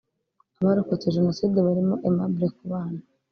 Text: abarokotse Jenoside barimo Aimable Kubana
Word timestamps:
abarokotse 0.59 1.13
Jenoside 1.15 1.57
barimo 1.67 1.95
Aimable 2.05 2.47
Kubana 2.57 2.99